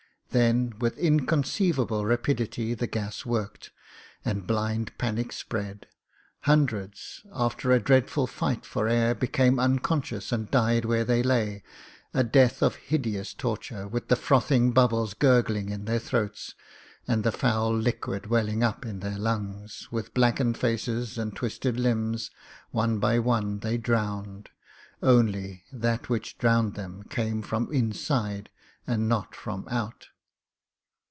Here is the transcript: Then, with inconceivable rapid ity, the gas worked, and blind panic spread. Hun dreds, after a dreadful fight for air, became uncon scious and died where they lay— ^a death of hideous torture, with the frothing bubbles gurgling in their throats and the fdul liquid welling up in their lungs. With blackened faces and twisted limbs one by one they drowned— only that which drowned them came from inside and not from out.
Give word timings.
Then, 0.33 0.75
with 0.79 0.97
inconceivable 0.97 2.05
rapid 2.05 2.39
ity, 2.39 2.73
the 2.73 2.87
gas 2.87 3.25
worked, 3.25 3.71
and 4.23 4.47
blind 4.47 4.97
panic 4.97 5.33
spread. 5.33 5.87
Hun 6.43 6.65
dreds, 6.65 7.25
after 7.33 7.73
a 7.73 7.81
dreadful 7.81 8.27
fight 8.27 8.65
for 8.65 8.87
air, 8.87 9.13
became 9.13 9.57
uncon 9.57 9.99
scious 10.01 10.31
and 10.31 10.49
died 10.49 10.85
where 10.85 11.03
they 11.03 11.21
lay— 11.21 11.63
^a 12.15 12.31
death 12.31 12.63
of 12.63 12.75
hideous 12.75 13.33
torture, 13.33 13.89
with 13.89 14.07
the 14.07 14.15
frothing 14.15 14.71
bubbles 14.71 15.13
gurgling 15.13 15.67
in 15.67 15.83
their 15.83 15.99
throats 15.99 16.55
and 17.09 17.25
the 17.25 17.31
fdul 17.31 17.83
liquid 17.83 18.27
welling 18.27 18.63
up 18.63 18.85
in 18.85 19.01
their 19.01 19.17
lungs. 19.19 19.89
With 19.91 20.13
blackened 20.13 20.57
faces 20.57 21.17
and 21.17 21.35
twisted 21.35 21.77
limbs 21.77 22.31
one 22.69 22.99
by 22.99 23.19
one 23.19 23.59
they 23.59 23.77
drowned— 23.77 24.47
only 25.03 25.65
that 25.73 26.07
which 26.07 26.37
drowned 26.37 26.75
them 26.75 27.03
came 27.09 27.41
from 27.41 27.69
inside 27.73 28.49
and 28.87 29.09
not 29.09 29.35
from 29.35 29.67
out. 29.67 30.07